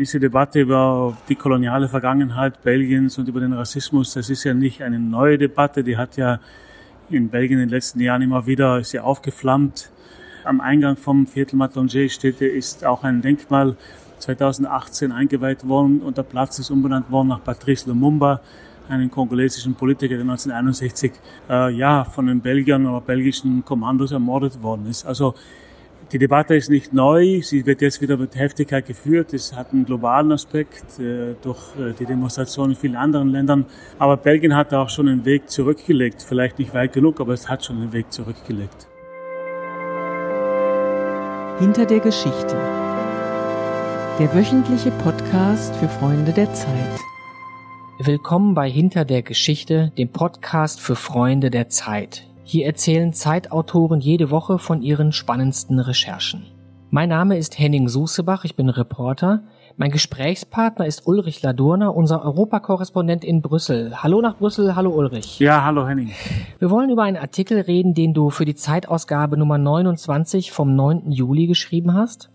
[0.00, 4.82] Diese Debatte über die koloniale Vergangenheit Belgiens und über den Rassismus, das ist ja nicht
[4.82, 6.40] eine neue Debatte, die hat ja
[7.10, 9.90] in Belgien in den letzten Jahren immer wieder sehr aufgeflammt.
[10.42, 13.76] Am Eingang vom Viertel Matonge steht, ist auch ein Denkmal
[14.20, 18.40] 2018 eingeweiht worden und der Platz ist umbenannt worden nach Patrice Lumumba,
[18.88, 21.12] einen kongolesischen Politiker, der 1961
[21.50, 25.04] äh, ja von den Belgiern oder belgischen Kommandos ermordet worden ist.
[25.04, 25.34] Also
[26.12, 29.32] die Debatte ist nicht neu, sie wird jetzt wieder mit Heftigkeit geführt.
[29.32, 33.66] Es hat einen globalen Aspekt äh, durch äh, die Demonstrationen in vielen anderen Ländern.
[33.98, 36.22] Aber Belgien hat auch schon einen Weg zurückgelegt.
[36.22, 38.88] Vielleicht nicht weit genug, aber es hat schon einen Weg zurückgelegt.
[41.60, 42.56] Hinter der Geschichte.
[44.18, 47.00] Der wöchentliche Podcast für Freunde der Zeit.
[47.98, 52.29] Willkommen bei Hinter der Geschichte, dem Podcast für Freunde der Zeit.
[52.42, 56.46] Hier erzählen Zeitautoren jede Woche von ihren spannendsten Recherchen.
[56.90, 59.44] Mein Name ist Henning Susebach, ich bin Reporter.
[59.76, 64.02] Mein Gesprächspartner ist Ulrich Ladurner, unser Europakorrespondent in Brüssel.
[64.02, 65.38] Hallo nach Brüssel, hallo Ulrich.
[65.38, 66.10] Ja, hallo Henning.
[66.58, 71.12] Wir wollen über einen Artikel reden, den du für die Zeitausgabe Nummer 29 vom 9.
[71.12, 72.30] Juli geschrieben hast.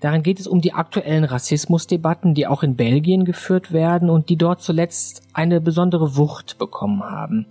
[0.00, 4.36] Darin geht es um die aktuellen Rassismusdebatten, die auch in Belgien geführt werden und die
[4.36, 7.46] dort zuletzt eine besondere Wucht bekommen haben.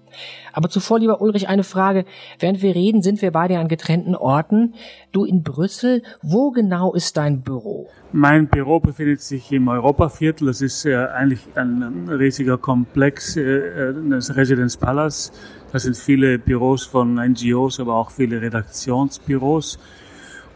[0.54, 2.06] Aber zuvor, lieber Ulrich, eine Frage.
[2.40, 4.76] Während wir reden, sind wir beide an getrennten Orten.
[5.12, 7.90] Du in Brüssel, wo genau ist dein Büro?
[8.12, 10.48] Mein Büro befindet sich im Europaviertel.
[10.48, 15.34] Das ist äh, eigentlich ein riesiger Komplex, äh, das Residence Palace.
[15.72, 19.78] Da sind viele Büros von NGOs, aber auch viele Redaktionsbüros.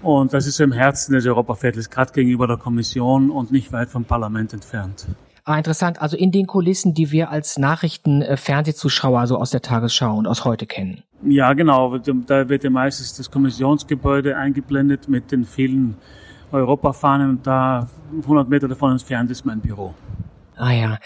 [0.02, 4.06] Und das ist im Herzen des Europaviertels, gerade gegenüber der Kommission und nicht weit vom
[4.06, 5.08] Parlament entfernt.
[5.44, 6.02] Ah, interessant.
[6.02, 10.68] Also in den Kulissen, die wir als Nachrichten-Fernsehzuschauer so aus der Tagesschau und aus heute
[10.68, 11.04] kennen.
[11.24, 11.98] Ja, genau.
[11.98, 15.98] Da wird ja meistens das Kommissionsgebäude eingeblendet mit den vielen
[16.52, 17.88] Europafahnen und da
[18.22, 19.96] 100 Meter davon entfernt ist mein Büro.
[20.56, 20.98] Ah ja.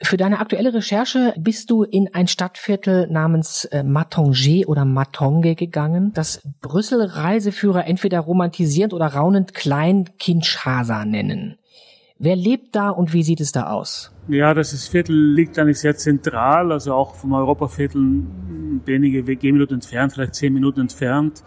[0.00, 6.12] Für deine aktuelle Recherche bist du in ein Stadtviertel namens äh, Matonge oder Matonge gegangen,
[6.14, 11.58] das Brüssel-Reiseführer entweder romantisierend oder raunend klein Kinshasa nennen.
[12.20, 14.12] Wer lebt da und wie sieht es da aus?
[14.28, 18.22] Ja, das Viertel liegt eigentlich sehr zentral, also auch vom Europaviertel
[18.84, 21.42] wenige Gehminuten entfernt, vielleicht zehn Minuten entfernt.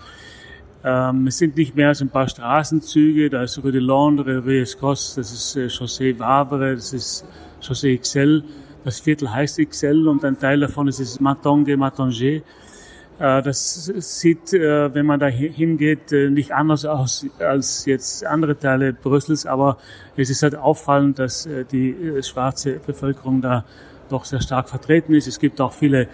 [0.84, 4.62] Ähm, es sind nicht mehr als ein paar Straßenzüge, da ist Rue de Londres, Rue
[4.62, 7.26] Escos, das ist äh, Chaussee Vavre, das ist
[7.62, 8.44] Chaussee XL.
[8.84, 12.42] Das Viertel heißt XL und ein Teil davon ist das Matonge, Matonge.
[13.22, 18.58] Äh, das sieht, äh, wenn man da hingeht, äh, nicht anders aus als jetzt andere
[18.58, 19.78] Teile Brüssels, aber
[20.18, 23.64] es ist halt auffallend, dass die schwarze Bevölkerung da
[24.10, 25.28] doch sehr stark vertreten ist.
[25.28, 26.08] Es gibt auch viele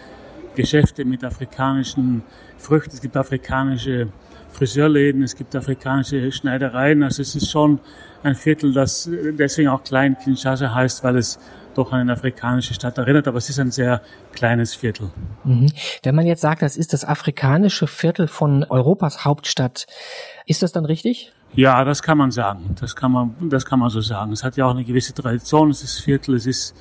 [0.55, 2.23] Geschäfte mit afrikanischen
[2.57, 4.09] Früchten, es gibt afrikanische
[4.49, 7.03] Friseurläden, es gibt afrikanische Schneidereien.
[7.03, 7.79] Also es ist schon
[8.23, 11.39] ein Viertel, das deswegen auch Klein Kinshasa heißt, weil es
[11.75, 14.01] doch an eine afrikanische Stadt erinnert, aber es ist ein sehr
[14.33, 15.11] kleines Viertel.
[15.43, 15.71] Mhm.
[16.01, 19.85] Wenn man jetzt sagt, das ist das afrikanische Viertel von Europas Hauptstadt,
[20.45, 21.31] ist das dann richtig?
[21.53, 22.75] Ja, das kann man sagen.
[22.79, 24.31] Das kann man, das kann man so sagen.
[24.31, 25.69] Es hat ja auch eine gewisse Tradition.
[25.69, 26.75] Es ist Viertel, es ist,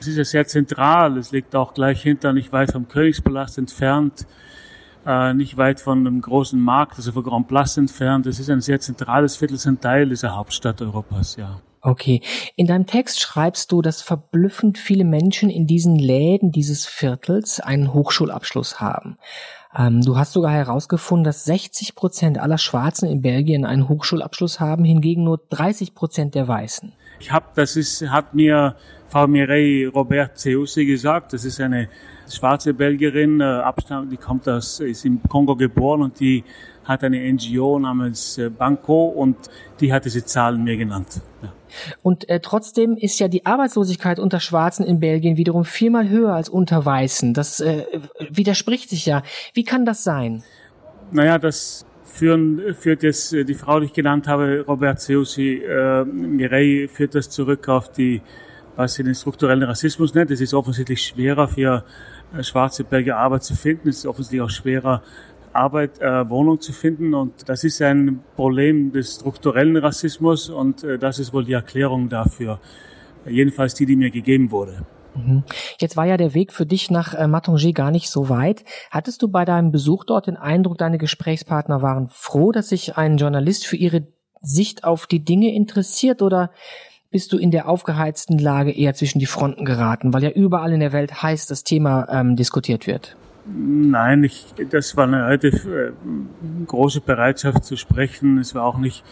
[0.00, 1.16] es ist ja sehr zentral.
[1.16, 4.26] Es liegt auch gleich hinter, nicht weit vom Königspalast entfernt
[5.06, 8.26] äh, nicht weit von einem großen Markt, also von Grand Place entfernt.
[8.26, 11.60] Es ist ein sehr zentrales Viertel, ist ein Teil dieser Hauptstadt Europas, ja.
[11.80, 12.20] Okay.
[12.56, 17.94] In deinem Text schreibst du, dass verblüffend viele Menschen in diesen Läden dieses Viertels einen
[17.94, 19.18] Hochschulabschluss haben.
[19.76, 24.84] Ähm, du hast sogar herausgefunden, dass 60 Prozent aller Schwarzen in Belgien einen Hochschulabschluss haben,
[24.84, 26.92] hingegen nur 30 Prozent der Weißen.
[27.18, 28.76] Ich habe, das ist, hat mir
[29.08, 31.32] Frau Mireille Robert Zeussi gesagt.
[31.32, 31.88] Das ist eine
[32.28, 36.44] schwarze Belgierin, äh, Abstammung, die kommt aus, ist im Kongo geboren und die
[36.84, 39.36] hat eine NGO namens äh, Banco und
[39.80, 41.20] die hat diese Zahlen mir genannt.
[41.42, 41.52] Ja.
[42.02, 46.48] Und äh, trotzdem ist ja die Arbeitslosigkeit unter Schwarzen in Belgien wiederum viermal höher als
[46.48, 47.34] unter Weißen.
[47.34, 47.84] Das äh,
[48.30, 49.22] widerspricht sich ja.
[49.52, 50.42] Wie kann das sein?
[51.10, 56.04] Naja, das führen, führt jetzt äh, die Frau, die ich genannt habe, Robert Seusi, äh,
[56.04, 58.22] Mireille, führt das zurück auf die,
[58.76, 60.30] was sie den strukturellen Rassismus nennt.
[60.30, 61.84] Es ist offensichtlich schwerer für
[62.36, 63.88] äh, schwarze Belgier Arbeit zu finden.
[63.88, 65.02] Es ist offensichtlich auch schwerer,
[65.56, 67.14] Arbeit, äh, Wohnung zu finden.
[67.14, 72.08] Und das ist ein Problem des strukturellen Rassismus und äh, das ist wohl die Erklärung
[72.08, 72.60] dafür.
[73.26, 74.84] Jedenfalls die, die mir gegeben wurde.
[75.16, 75.44] Mhm.
[75.80, 78.64] Jetzt war ja der Weg für dich nach äh, Matonge gar nicht so weit.
[78.90, 83.16] Hattest du bei deinem Besuch dort den Eindruck, deine Gesprächspartner waren froh, dass sich ein
[83.16, 84.06] Journalist für ihre
[84.40, 86.50] Sicht auf die Dinge interessiert oder
[87.10, 90.80] bist du in der aufgeheizten Lage eher zwischen die Fronten geraten, weil ja überall in
[90.80, 93.16] der Welt heiß das Thema ähm, diskutiert wird?
[93.46, 95.92] Nein, ich, das war eine relativ äh,
[96.66, 98.38] große Bereitschaft zu sprechen.
[98.38, 99.04] Es war auch nicht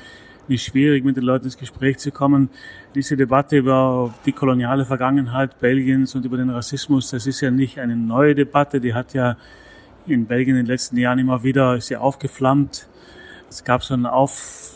[0.49, 2.51] nicht schwierig, mit den Leuten ins Gespräch zu kommen.
[2.95, 7.79] Diese Debatte über die koloniale Vergangenheit Belgiens und über den Rassismus, das ist ja nicht
[7.79, 9.37] eine neue Debatte, die hat ja
[10.07, 12.87] in Belgien in den letzten Jahren immer wieder ja aufgeflammt.
[13.49, 14.33] Es gab so eine auf,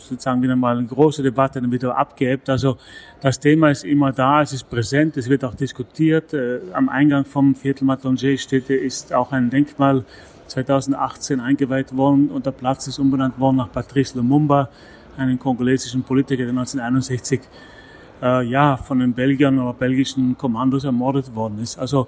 [0.09, 2.49] sozusagen wieder mal eine große Debatte, dann wieder abgeebbt.
[2.49, 2.79] Also
[3.21, 6.33] das Thema ist immer da, es ist präsent, es wird auch diskutiert.
[6.33, 10.05] Äh, am Eingang vom Viertel Matonge steht, ist auch ein Denkmal
[10.47, 14.69] 2018 eingeweiht worden und der Platz ist umbenannt worden nach Patrice Lumumba,
[15.19, 17.41] einen kongolesischen Politiker, der 1961
[18.23, 21.79] äh, ja von den Belgiern oder belgischen Kommandos ermordet worden ist.
[21.79, 22.07] Also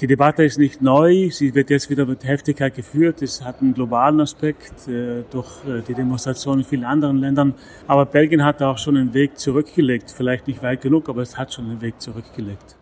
[0.00, 3.22] die Debatte ist nicht neu, sie wird jetzt wieder mit Heftigkeit geführt.
[3.22, 7.54] Es hat einen globalen Aspekt äh, durch äh, die Demonstrationen in vielen anderen Ländern.
[7.86, 10.10] Aber Belgien hat auch schon einen Weg zurückgelegt.
[10.10, 12.76] Vielleicht nicht weit genug, aber es hat schon einen Weg zurückgelegt.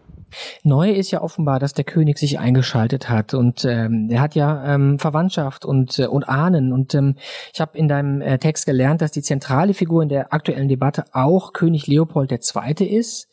[0.62, 4.74] Neu ist ja offenbar, dass der König sich eingeschaltet hat und ähm, er hat ja
[4.74, 7.16] ähm, Verwandtschaft und äh, und Ahnen und ähm,
[7.52, 11.04] ich habe in deinem äh, Text gelernt, dass die zentrale Figur in der aktuellen Debatte
[11.12, 12.86] auch König Leopold II.
[12.86, 13.28] ist,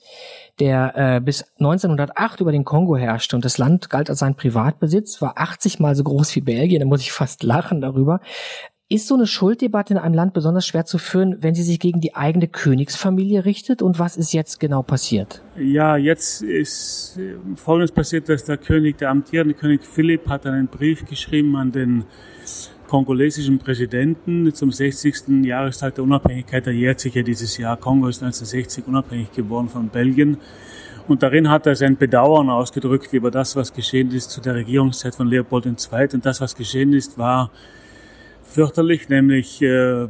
[0.60, 5.22] der äh, bis 1908 über den Kongo herrschte und das Land galt als sein Privatbesitz,
[5.22, 8.20] war 80 mal so groß wie Belgien, da muss ich fast lachen darüber.
[8.92, 12.02] Ist so eine Schulddebatte in einem Land besonders schwer zu führen, wenn sie sich gegen
[12.02, 13.84] die eigene Königsfamilie richtet?
[13.84, 15.44] Und was ist jetzt genau passiert?
[15.60, 20.66] Ja, jetzt ist äh, Folgendes passiert, dass der König, der amtierende König Philipp, hat einen
[20.66, 22.06] Brief geschrieben an den
[22.88, 25.46] kongolesischen Präsidenten zum 60.
[25.46, 26.66] Jahrestag der Unabhängigkeit.
[26.66, 27.78] Der jährt sich ja dieses Jahr.
[27.78, 30.38] Kongo ist 1960 unabhängig geworden von Belgien.
[31.08, 35.14] Und darin hat er sein Bedauern ausgedrückt über das, was geschehen ist zu der Regierungszeit
[35.14, 36.08] von Leopold II.
[36.14, 37.52] Und das, was geschehen ist, war
[38.50, 40.08] fürchterlich, nämlich, äh,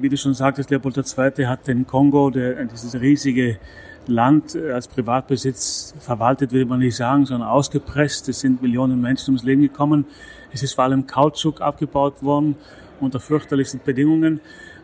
[0.00, 1.46] wie du schon sagtest, Leopold II.
[1.46, 3.58] hat den Kongo, der, dieses riesige
[4.06, 8.28] Land äh, als Privatbesitz verwaltet, will man nicht sagen, sondern ausgepresst.
[8.28, 10.04] Es sind Millionen Menschen ums Leben gekommen.
[10.52, 12.56] Es ist vor allem Kautschuk abgebaut worden
[13.00, 14.40] unter fürchterlichsten Bedingungen.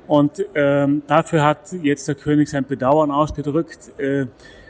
[0.07, 3.99] Und ähm, dafür hat jetzt der König sein Bedauern ausgedrückt.
[3.99, 4.27] Äh,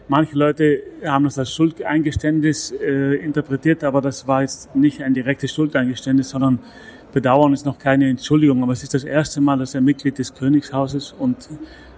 [0.08, 5.52] manche Leute haben das als Schuldeingeständnis äh, interpretiert, aber das war jetzt nicht ein direktes
[5.52, 6.58] Schuldeingeständnis, sondern
[7.16, 10.34] Bedauern ist noch keine Entschuldigung, aber es ist das erste Mal, dass er Mitglied des
[10.34, 11.48] Königshauses und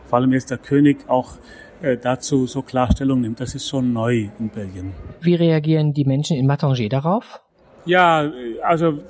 [0.07, 1.39] vor allem jetzt der König auch
[1.83, 3.41] äh, dazu so klar Stellung nimmt.
[3.41, 4.93] Das ist schon neu in Belgien.
[5.21, 7.41] Wie reagieren die Menschen in Mattanger darauf?
[7.85, 8.31] Ja,
[8.63, 9.01] also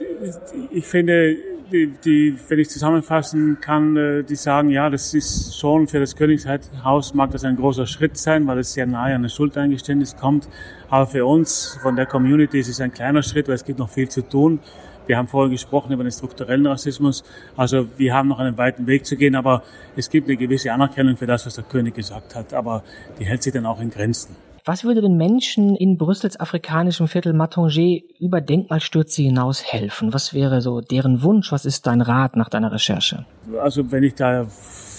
[0.71, 1.37] ich finde,
[1.71, 6.17] die, die, wenn ich zusammenfassen kann, äh, die sagen, ja, das ist schon für das
[6.17, 10.49] Königshaus mag das ein großer Schritt sein, weil es sehr nahe an das Schuldeingeständnis kommt.
[10.89, 13.91] Aber für uns von der Community ist es ein kleiner Schritt, weil es gibt noch
[13.91, 14.61] viel zu tun.
[15.09, 17.25] Wir haben vorhin gesprochen über den strukturellen Rassismus.
[17.57, 19.63] Also wir haben noch einen weiten Weg zu gehen, aber
[19.97, 22.53] es gibt eine gewisse Anerkennung für das, was der König gesagt hat.
[22.53, 22.85] Aber
[23.19, 24.37] die hält sich dann auch in Grenzen.
[24.69, 30.13] Was würde den Menschen in Brüssels afrikanischem Viertel Mattanger über Denkmalstürze hinaus helfen?
[30.13, 31.51] Was wäre so deren Wunsch?
[31.53, 33.25] Was ist dein Rat nach deiner Recherche?
[33.63, 34.47] Also wenn ich da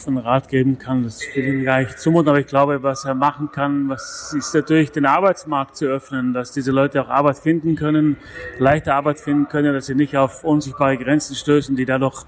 [0.07, 1.03] einen Rat geben kann.
[1.03, 4.33] Das will ich mir gar nicht zumuten, aber ich glaube, was er machen kann, was
[4.35, 8.17] ist natürlich den Arbeitsmarkt zu öffnen, dass diese Leute auch Arbeit finden können,
[8.57, 12.23] leichte Arbeit finden können, dass sie nicht auf unsichtbare Grenzen stößen, die dadurch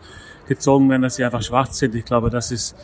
[0.47, 1.95] gezogen werden, dass sie einfach schwach sind.
[1.95, 2.75] Ich glaube, das ist,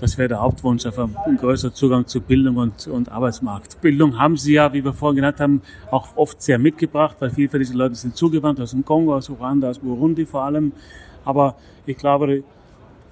[0.00, 3.80] das wäre der Hauptwunsch, einfach ein größerer Zugang zu Bildung und, und Arbeitsmarkt.
[3.80, 7.48] Bildung haben sie ja, wie wir vorhin genannt haben, auch oft sehr mitgebracht, weil viele
[7.48, 10.72] von diesen Leuten sind zugewandt aus dem Kongo, aus Ruanda, aus Burundi vor allem.
[11.24, 11.56] Aber
[11.86, 12.44] ich glaube,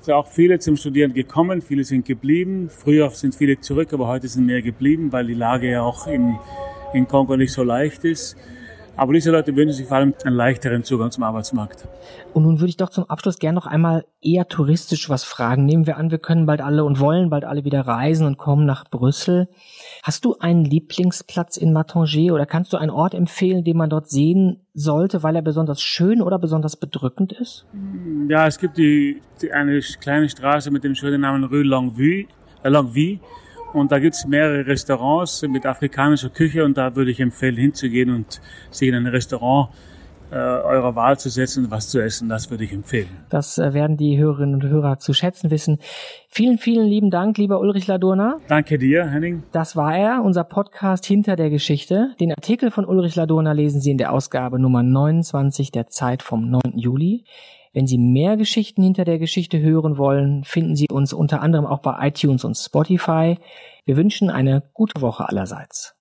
[0.01, 2.71] sind auch viele zum Studieren gekommen, viele sind geblieben.
[2.71, 6.39] Früher sind viele zurück, aber heute sind mehr geblieben, weil die Lage ja auch in,
[6.95, 8.37] in Kongo nicht so leicht ist.
[8.97, 11.87] Aber diese Leute wünschen sich vor allem einen leichteren Zugang zum Arbeitsmarkt.
[12.33, 15.67] Und nun würde ich doch zum Abschluss gerne noch einmal eher touristisch was fragen.
[15.67, 18.65] Nehmen wir an, wir können bald alle und wollen bald alle wieder reisen und kommen
[18.65, 19.49] nach Brüssel.
[20.03, 24.09] Hast du einen Lieblingsplatz in Mattanger oder kannst du einen Ort empfehlen, den man dort
[24.09, 27.67] sehen sollte, weil er besonders schön oder besonders bedrückend ist?
[28.29, 32.27] Ja, es gibt die, die eine kleine Straße mit dem schönen Namen Rue Longueville.
[32.63, 33.21] Äh, Longueville
[33.77, 38.41] und da gibt's mehrere Restaurants mit afrikanischer Küche und da würde ich empfehlen, hinzugehen und
[38.71, 39.71] sich in ein Restaurant
[40.31, 42.29] äh, eurer Wahl zu setzen und was zu essen.
[42.29, 43.09] Das würde ich empfehlen.
[43.29, 45.79] Das äh, werden die Hörerinnen und Hörer zu schätzen wissen.
[46.29, 48.39] Vielen, vielen lieben Dank, lieber Ulrich Ladurna.
[48.49, 49.45] Danke dir, Henning.
[49.53, 52.15] Das war er, unser Podcast Hinter der Geschichte.
[52.19, 56.51] Den Artikel von Ulrich Ladurna lesen Sie in der Ausgabe Nummer 29 der Zeit vom
[56.51, 56.61] 9.
[56.75, 57.25] Juli.
[57.77, 61.81] Wenn Sie mehr Geschichten hinter der Geschichte hören wollen, finden Sie uns unter anderem auch
[61.81, 63.37] bei iTunes und Spotify.
[63.85, 65.95] Wir wünschen eine gute Woche allerseits.